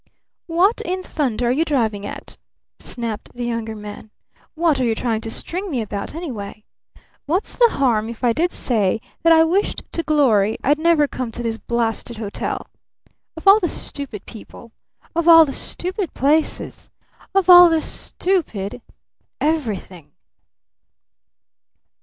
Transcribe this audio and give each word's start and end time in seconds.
"What 0.47 0.81
in 0.83 1.03
thunder 1.03 1.49
are 1.49 1.51
you 1.51 1.63
driving 1.63 2.07
at?" 2.07 2.35
snapped 2.79 3.35
the 3.35 3.45
Younger 3.45 3.75
Man. 3.75 4.09
"What 4.55 4.79
are 4.79 4.83
you 4.83 4.95
trying 4.95 5.21
to 5.21 5.29
string 5.29 5.69
me 5.69 5.79
about, 5.79 6.15
anyway? 6.15 6.63
What's 7.27 7.55
the 7.55 7.69
harm 7.73 8.09
if 8.09 8.23
I 8.23 8.33
did 8.33 8.51
say 8.51 8.99
that 9.21 9.31
I 9.31 9.43
wished 9.43 9.83
to 9.91 10.01
glory 10.01 10.57
I'd 10.63 10.79
never 10.79 11.07
come 11.07 11.31
to 11.33 11.43
this 11.43 11.59
blasted 11.59 12.17
hotel? 12.17 12.65
Of 13.37 13.47
all 13.47 13.59
the 13.59 13.69
stupid 13.69 14.25
people! 14.25 14.71
Of 15.15 15.27
all 15.27 15.45
the 15.45 15.53
stupid 15.53 16.15
places! 16.15 16.89
Of 17.35 17.47
all 17.47 17.69
the 17.69 17.79
stupid 17.81 18.81
everything!" 19.39 20.13